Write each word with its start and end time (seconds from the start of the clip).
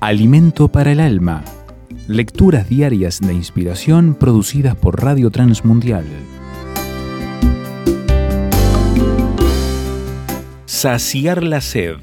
Alimento 0.00 0.68
para 0.68 0.92
el 0.92 1.00
alma. 1.00 1.42
Lecturas 2.06 2.68
diarias 2.68 3.18
de 3.18 3.32
inspiración 3.32 4.14
producidas 4.14 4.76
por 4.76 5.02
Radio 5.02 5.30
Transmundial. 5.30 6.04
Saciar 10.66 11.42
la 11.42 11.62
sed. 11.62 11.96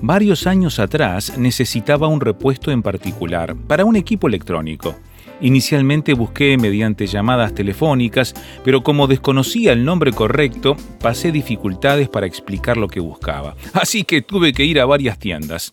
Varios 0.00 0.46
años 0.46 0.78
atrás 0.78 1.36
necesitaba 1.36 2.08
un 2.08 2.22
repuesto 2.22 2.70
en 2.70 2.82
particular 2.82 3.54
para 3.54 3.84
un 3.84 3.96
equipo 3.96 4.26
electrónico. 4.26 4.94
Inicialmente 5.40 6.14
busqué 6.14 6.56
mediante 6.56 7.06
llamadas 7.06 7.54
telefónicas, 7.54 8.34
pero 8.64 8.82
como 8.82 9.06
desconocía 9.06 9.72
el 9.72 9.84
nombre 9.84 10.12
correcto, 10.12 10.76
pasé 11.00 11.32
dificultades 11.32 12.08
para 12.08 12.26
explicar 12.26 12.76
lo 12.76 12.88
que 12.88 13.00
buscaba. 13.00 13.54
Así 13.72 14.04
que 14.04 14.22
tuve 14.22 14.52
que 14.52 14.64
ir 14.64 14.80
a 14.80 14.86
varias 14.86 15.18
tiendas. 15.18 15.72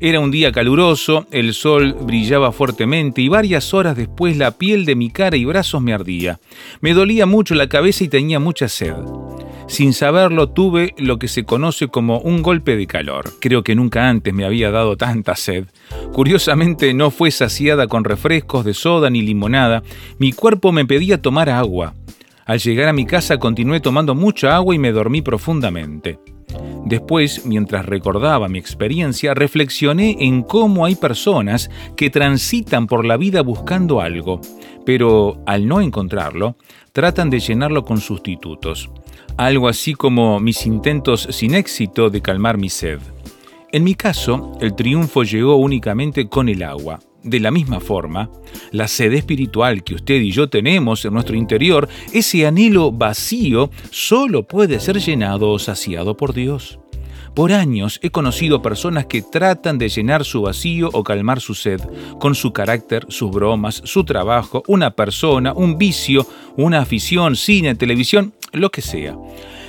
Era 0.00 0.20
un 0.20 0.30
día 0.30 0.52
caluroso, 0.52 1.26
el 1.30 1.54
sol 1.54 1.94
brillaba 2.00 2.52
fuertemente 2.52 3.22
y 3.22 3.28
varias 3.28 3.74
horas 3.74 3.96
después 3.96 4.36
la 4.36 4.52
piel 4.52 4.84
de 4.84 4.96
mi 4.96 5.10
cara 5.10 5.36
y 5.36 5.44
brazos 5.44 5.82
me 5.82 5.92
ardía. 5.92 6.40
Me 6.80 6.94
dolía 6.94 7.26
mucho 7.26 7.54
la 7.54 7.68
cabeza 7.68 8.04
y 8.04 8.08
tenía 8.08 8.38
mucha 8.38 8.68
sed. 8.68 8.94
Sin 9.68 9.92
saberlo 9.92 10.48
tuve 10.48 10.94
lo 10.96 11.18
que 11.18 11.28
se 11.28 11.44
conoce 11.44 11.88
como 11.88 12.18
un 12.20 12.42
golpe 12.42 12.76
de 12.76 12.86
calor. 12.86 13.32
Creo 13.40 13.64
que 13.64 13.74
nunca 13.74 14.08
antes 14.08 14.32
me 14.32 14.44
había 14.44 14.70
dado 14.70 14.96
tanta 14.96 15.34
sed. 15.34 15.66
Curiosamente 16.12 16.94
no 16.94 17.10
fue 17.10 17.30
saciada 17.30 17.88
con 17.88 18.04
refrescos 18.04 18.64
de 18.64 18.74
soda 18.74 19.10
ni 19.10 19.22
limonada. 19.22 19.82
Mi 20.18 20.32
cuerpo 20.32 20.70
me 20.70 20.86
pedía 20.86 21.20
tomar 21.20 21.50
agua. 21.50 21.94
Al 22.46 22.60
llegar 22.60 22.88
a 22.88 22.92
mi 22.92 23.06
casa 23.06 23.38
continué 23.38 23.80
tomando 23.80 24.14
mucha 24.14 24.54
agua 24.54 24.74
y 24.74 24.78
me 24.78 24.92
dormí 24.92 25.20
profundamente. 25.20 26.20
Después, 26.86 27.44
mientras 27.44 27.84
recordaba 27.84 28.48
mi 28.48 28.60
experiencia, 28.60 29.34
reflexioné 29.34 30.16
en 30.20 30.42
cómo 30.42 30.84
hay 30.84 30.94
personas 30.94 31.68
que 31.96 32.10
transitan 32.10 32.86
por 32.86 33.04
la 33.04 33.16
vida 33.16 33.42
buscando 33.42 34.00
algo, 34.00 34.40
pero 34.86 35.42
al 35.44 35.66
no 35.66 35.82
encontrarlo, 35.82 36.56
tratan 36.92 37.28
de 37.28 37.40
llenarlo 37.40 37.84
con 37.84 38.00
sustitutos. 38.00 38.88
Algo 39.36 39.68
así 39.68 39.92
como 39.92 40.40
mis 40.40 40.64
intentos 40.64 41.28
sin 41.30 41.54
éxito 41.54 42.08
de 42.08 42.22
calmar 42.22 42.56
mi 42.56 42.70
sed. 42.70 43.00
En 43.72 43.84
mi 43.84 43.94
caso, 43.94 44.56
el 44.62 44.74
triunfo 44.74 45.24
llegó 45.24 45.56
únicamente 45.56 46.28
con 46.28 46.48
el 46.48 46.62
agua. 46.62 47.00
De 47.22 47.40
la 47.40 47.50
misma 47.50 47.80
forma, 47.80 48.30
la 48.70 48.86
sed 48.86 49.12
espiritual 49.12 49.82
que 49.82 49.96
usted 49.96 50.20
y 50.20 50.30
yo 50.30 50.48
tenemos 50.48 51.04
en 51.04 51.14
nuestro 51.14 51.34
interior, 51.34 51.88
ese 52.12 52.46
anhelo 52.46 52.92
vacío, 52.92 53.70
solo 53.90 54.44
puede 54.44 54.78
ser 54.78 55.00
llenado 55.00 55.50
o 55.50 55.58
saciado 55.58 56.16
por 56.16 56.32
Dios. 56.32 56.78
Por 57.36 57.52
años 57.52 58.00
he 58.02 58.08
conocido 58.08 58.62
personas 58.62 59.04
que 59.04 59.20
tratan 59.20 59.76
de 59.76 59.90
llenar 59.90 60.24
su 60.24 60.40
vacío 60.40 60.88
o 60.94 61.04
calmar 61.04 61.42
su 61.42 61.54
sed 61.54 61.82
con 62.18 62.34
su 62.34 62.54
carácter, 62.54 63.04
sus 63.10 63.30
bromas, 63.30 63.82
su 63.84 64.04
trabajo, 64.04 64.62
una 64.68 64.92
persona, 64.92 65.52
un 65.52 65.76
vicio, 65.76 66.26
una 66.56 66.78
afición, 66.78 67.36
cine, 67.36 67.74
televisión, 67.74 68.32
lo 68.52 68.70
que 68.70 68.80
sea. 68.80 69.18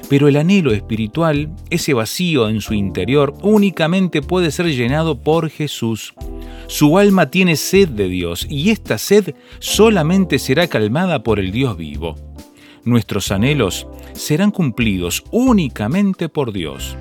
Pero 0.07 0.29
el 0.29 0.37
anhelo 0.37 0.71
espiritual, 0.71 1.49
ese 1.69 1.93
vacío 1.93 2.47
en 2.47 2.61
su 2.61 2.73
interior, 2.73 3.33
únicamente 3.41 4.21
puede 4.21 4.51
ser 4.51 4.67
llenado 4.67 5.21
por 5.21 5.49
Jesús. 5.49 6.13
Su 6.67 6.97
alma 6.97 7.29
tiene 7.29 7.57
sed 7.57 7.89
de 7.89 8.07
Dios 8.07 8.47
y 8.49 8.69
esta 8.69 8.97
sed 8.97 9.35
solamente 9.59 10.39
será 10.39 10.69
calmada 10.69 11.21
por 11.21 11.37
el 11.37 11.51
Dios 11.51 11.75
vivo. 11.75 12.15
Nuestros 12.85 13.29
anhelos 13.29 13.87
serán 14.13 14.51
cumplidos 14.51 15.25
únicamente 15.31 16.29
por 16.29 16.53
Dios. 16.53 16.95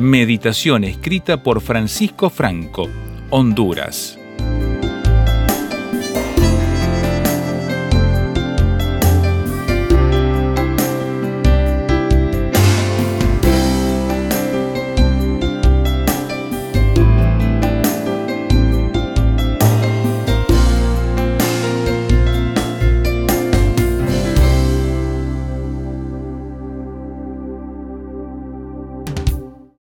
Meditación 0.00 0.84
escrita 0.84 1.42
por 1.42 1.60
Francisco 1.60 2.30
Franco, 2.30 2.88
Honduras. 3.28 4.19